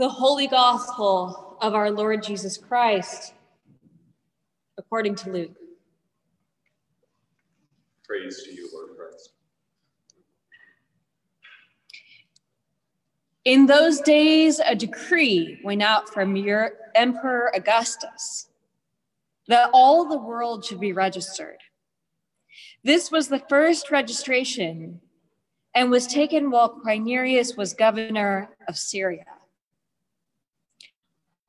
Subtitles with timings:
[0.00, 3.34] The Holy Gospel of our Lord Jesus Christ,
[4.78, 5.54] according to Luke.
[8.06, 9.34] Praise to you, Lord Christ.
[13.44, 18.48] In those days, a decree went out from your Emperor Augustus
[19.48, 21.58] that all the world should be registered.
[22.82, 25.02] This was the first registration
[25.74, 29.26] and was taken while Quirinius was governor of Syria.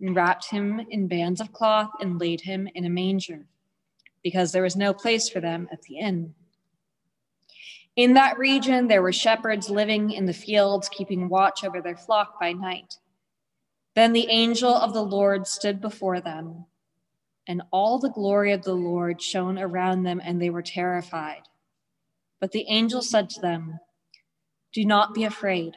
[0.00, 3.46] and wrapped him in bands of cloth and laid him in a manger
[4.22, 6.34] because there was no place for them at the inn.
[7.94, 12.38] In that region, there were shepherds living in the fields, keeping watch over their flock
[12.38, 12.96] by night.
[13.94, 16.66] Then the angel of the Lord stood before them,
[17.46, 21.42] and all the glory of the Lord shone around them, and they were terrified.
[22.38, 23.78] But the angel said to them,
[24.74, 25.76] Do not be afraid,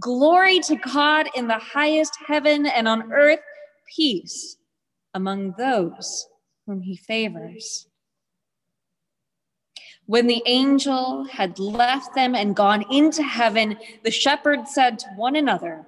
[0.00, 3.40] Glory to God in the highest heaven and on earth,
[3.94, 4.56] peace
[5.14, 6.26] among those
[6.66, 7.86] whom he favors.
[10.06, 15.36] When the angel had left them and gone into heaven, the shepherds said to one
[15.36, 15.86] another,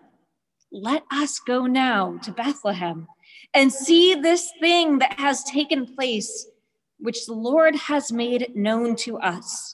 [0.70, 3.08] Let us go now to Bethlehem
[3.54, 6.46] and see this thing that has taken place,
[6.98, 9.73] which the Lord has made known to us.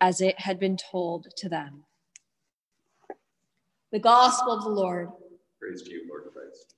[0.00, 1.84] as it had been told to them.
[3.90, 5.08] The gospel of the Lord.
[5.60, 6.74] Praise to you, Lord Christ.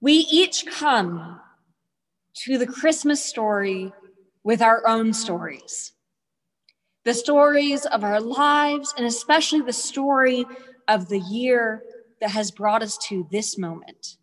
[0.00, 1.40] We each come
[2.44, 3.92] to the Christmas story
[4.44, 5.92] with our own stories.
[7.04, 10.46] The stories of our lives, and especially the story
[10.86, 11.82] of the year
[12.20, 14.17] that has brought us to this moment.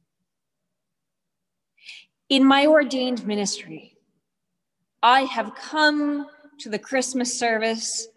[2.28, 3.98] In my ordained ministry,
[5.04, 6.26] I have come
[6.58, 8.08] to the Christmas service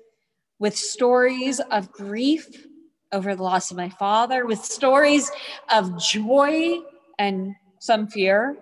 [0.58, 2.48] with stories of grief
[3.12, 5.30] over the loss of my father, with stories
[5.70, 6.78] of joy
[7.18, 8.56] and some fear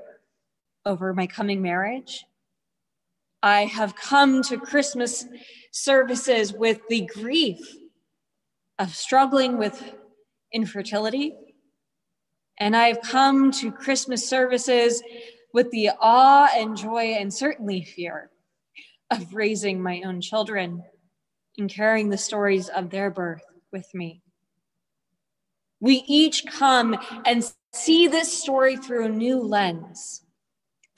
[0.84, 2.24] over my coming marriage.
[3.40, 5.26] I have come to Christmas
[5.70, 7.60] services with the grief
[8.80, 9.94] of struggling with
[10.52, 11.36] infertility.
[12.58, 15.02] And I've come to Christmas services
[15.56, 18.30] with the awe and joy and certainly fear
[19.10, 20.84] of raising my own children
[21.56, 24.20] and carrying the stories of their birth with me.
[25.80, 30.26] We each come and see this story through a new lens,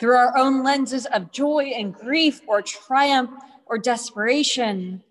[0.01, 3.31] through our own lenses of joy and grief or triumph
[3.65, 5.05] or desperation.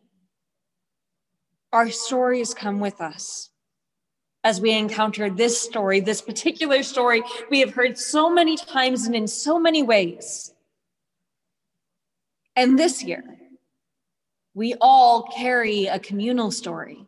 [1.72, 3.50] Our stories come with us
[4.48, 9.14] as we encounter this story, this particular story we have heard so many times and
[9.14, 10.54] in so many ways.
[12.56, 13.26] And this year,
[14.54, 17.06] we all carry a communal story,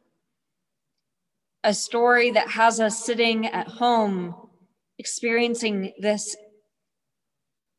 [1.64, 4.36] a story that has us sitting at home
[4.98, 6.36] experiencing this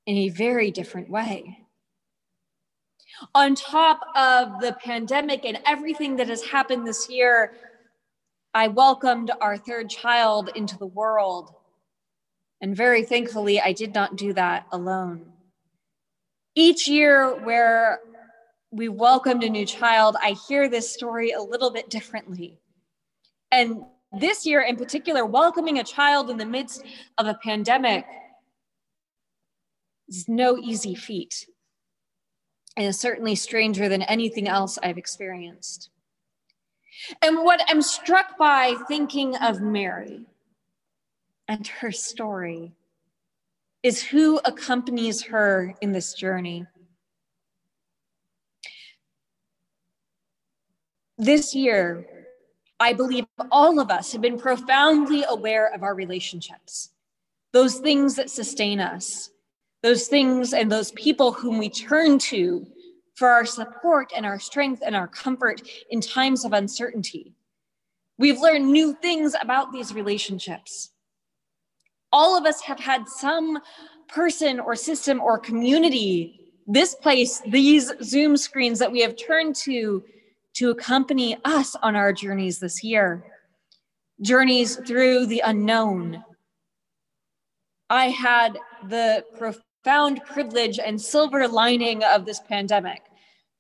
[0.07, 1.59] in a very different way.
[3.35, 7.53] On top of the pandemic and everything that has happened this year,
[8.53, 11.55] I welcomed our third child into the world.
[12.61, 15.33] And very thankfully, I did not do that alone.
[16.55, 18.01] Each year, where
[18.71, 22.59] we welcomed a new child, I hear this story a little bit differently.
[23.53, 23.85] And
[24.19, 26.83] this year in particular, welcoming a child in the midst
[27.19, 28.05] of a pandemic
[30.09, 31.47] is no easy feat.
[32.77, 35.91] And is certainly stranger than anything else I've experienced.
[37.23, 40.27] And what I'm struck by thinking of Mary
[41.49, 42.73] and her story
[43.83, 46.67] is who accompanies her in this journey.
[51.17, 52.07] This year,
[52.79, 56.91] I believe all of us have been profoundly aware of our relationships,
[57.53, 59.31] those things that sustain us,
[59.83, 62.67] those things and those people whom we turn to
[63.21, 67.35] for our support and our strength and our comfort in times of uncertainty.
[68.17, 70.93] We've learned new things about these relationships.
[72.13, 73.59] All of us have had some
[74.09, 80.03] person or system or community, this place, these Zoom screens that we have turned to
[80.55, 83.23] to accompany us on our journeys this year,
[84.23, 86.25] journeys through the unknown.
[87.91, 88.59] I had
[88.89, 93.03] the profound privilege and silver lining of this pandemic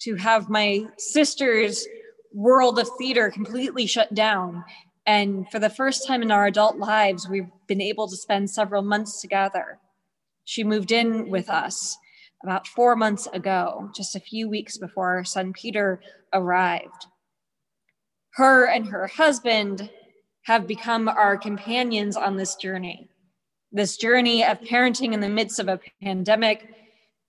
[0.00, 1.87] to have my sister's
[2.32, 4.64] world of theater completely shut down.
[5.06, 8.82] And for the first time in our adult lives, we've been able to spend several
[8.82, 9.79] months together.
[10.44, 11.97] She moved in with us
[12.43, 16.00] about four months ago, just a few weeks before our son Peter
[16.32, 17.06] arrived.
[18.35, 19.91] Her and her husband
[20.44, 23.11] have become our companions on this journey,
[23.73, 26.69] this journey of parenting in the midst of a pandemic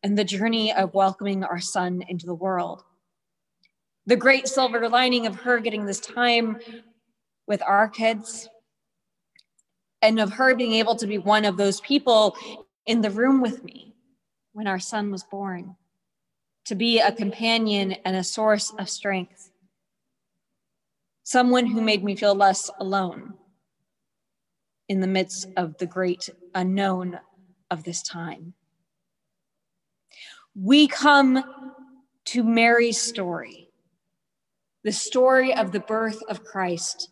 [0.03, 2.83] and the journey of welcoming our son into the world.
[4.06, 6.57] The great silver lining of her getting this time
[7.48, 8.50] with our kids
[10.01, 12.36] and of her being able to be one of those people
[12.86, 13.94] in the room with me
[14.53, 15.75] when our son was born,
[16.65, 19.51] to be a companion and a source of strength,
[21.24, 23.33] someone who made me feel less alone
[24.89, 27.19] in the midst of the great unknown
[27.69, 28.54] of this time.
[30.56, 31.44] We come
[32.25, 33.69] to Mary's story,
[34.83, 37.09] the story of the birth of Christ,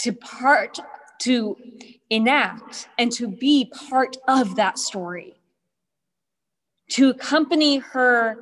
[0.00, 0.78] to part,
[1.22, 1.56] to
[2.10, 5.38] enact and to be part of that story
[6.90, 8.36] to accompany her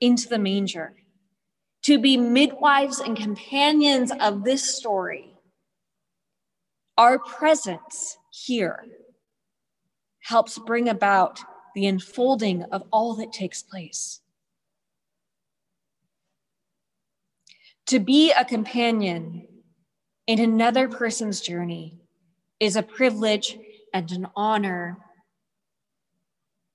[0.00, 0.94] into the manger,
[1.82, 5.34] to be midwives and companions of this story.
[6.98, 8.84] Our presence here
[10.22, 11.40] helps bring about
[11.76, 14.22] the unfolding of all that takes place.
[17.88, 19.46] To be a companion
[20.26, 21.98] in another person's journey
[22.58, 23.58] is a privilege
[23.92, 24.96] and an honor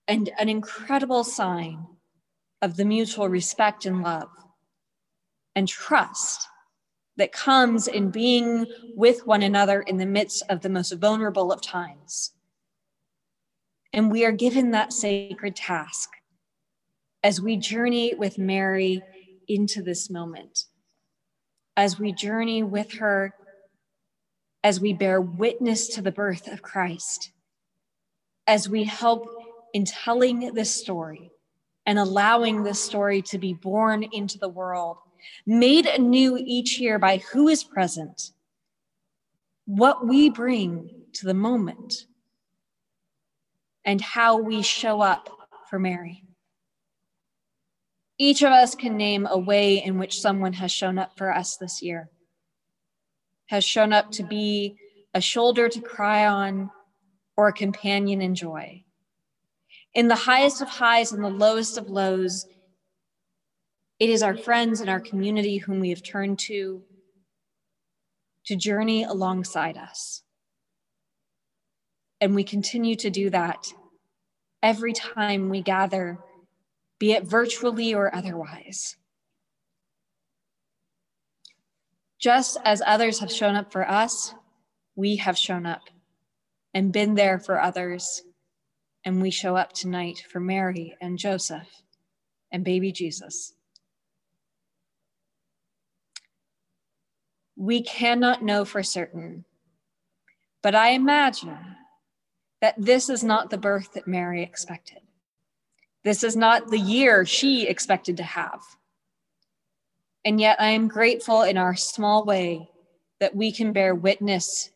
[0.08, 1.88] and an incredible sign
[2.62, 4.30] of the mutual respect and love
[5.56, 6.48] and trust
[7.18, 11.60] that comes in being with one another in the midst of the most vulnerable of
[11.60, 12.34] times.
[13.94, 16.10] And we are given that sacred task
[17.24, 19.02] as we journey with Mary
[19.48, 20.66] into this moment,
[21.76, 23.34] as we journey with her,
[24.64, 27.32] as we bear witness to the birth of Christ,
[28.48, 29.28] as we help
[29.74, 31.32] in telling this story
[31.86, 34.98] and allowing this story to be born into the world,
[35.46, 38.32] made anew each year by who is present,
[39.66, 42.06] what we bring to the moment,
[43.86, 45.30] and how we show up
[45.70, 46.24] for Mary.
[48.18, 51.58] Each of us can name a way in which someone has shown up for us
[51.58, 52.10] this year,
[53.48, 54.78] has shown up to be
[55.14, 56.70] a shoulder to cry on
[57.36, 58.84] or a companion in joy
[59.94, 62.46] in the highest of highs and the lowest of lows,
[64.00, 66.84] it is our friends and our community whom we have turned to
[68.46, 70.24] to journey alongside us.
[72.22, 73.74] And we continue to do that
[74.64, 76.20] every time we gather,
[77.00, 78.96] be it virtually or otherwise.
[82.20, 84.36] Just as others have shown up for us,
[84.96, 85.82] we have shown up
[86.74, 88.22] and been there for others
[89.04, 91.82] and we show up tonight for Mary and Joseph
[92.52, 93.54] and baby Jesus.
[97.56, 99.46] We cannot know for certain,
[100.62, 101.58] but I imagine
[102.62, 105.00] that this is not the birth that Mary expected.
[106.04, 108.62] This is not the year she expected to have.
[110.24, 112.70] And yet I am grateful in our small way
[113.20, 114.72] that we can bear witness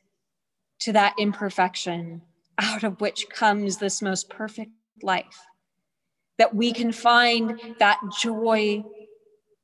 [0.80, 2.22] to that imperfection
[2.58, 5.46] out of which comes this most perfect life.
[6.38, 8.84] That we can find that joy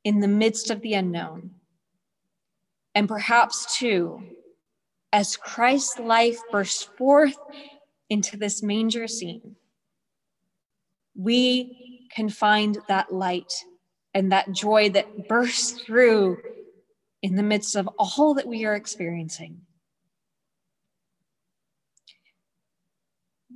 [0.03, 1.51] in the midst of the unknown.
[2.95, 4.23] And perhaps, too,
[5.13, 7.37] as Christ's life bursts forth
[8.11, 9.55] into this manger scene,
[11.15, 13.53] we can find that light
[14.13, 16.37] and that joy that bursts through
[17.21, 19.61] in the midst of all that we are experiencing.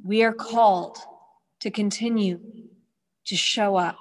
[0.05, 0.99] We are called
[1.59, 2.39] to continue
[3.25, 3.99] to show up,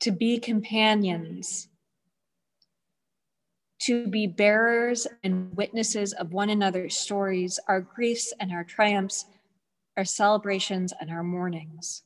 [0.00, 1.68] to be companions,
[3.78, 9.26] to be bearers and witnesses of one another's stories, our griefs and our triumphs,
[9.96, 12.02] our celebrations and our mournings.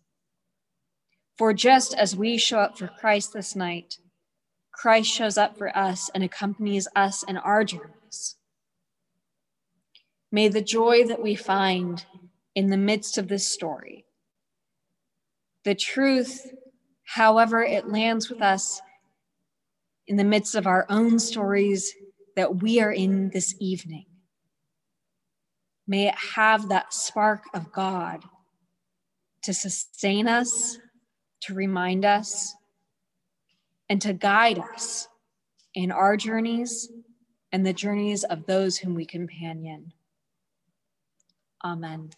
[1.38, 3.98] For just as we show up for Christ this night,
[4.72, 8.36] Christ shows up for us and accompanies us in our journeys.
[10.32, 12.04] May the joy that we find
[12.54, 14.04] in the midst of this story,
[15.64, 16.52] the truth,
[17.04, 18.80] however it lands with us
[20.10, 21.94] in the midst of our own stories
[22.34, 24.06] that we are in this evening,
[25.86, 28.24] may it have that spark of God
[29.44, 30.78] to sustain us
[31.42, 32.56] to remind us
[33.88, 35.06] and to guide us
[35.74, 36.90] in our journeys
[37.52, 39.92] and the journeys of those whom we companion.
[41.64, 42.10] Amen.